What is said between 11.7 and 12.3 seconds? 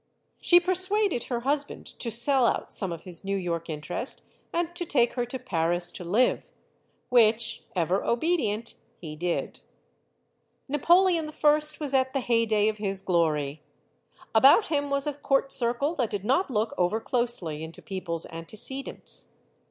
was at the